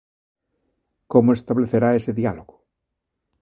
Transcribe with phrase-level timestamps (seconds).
[1.11, 2.55] Como establecerá ese diálogo?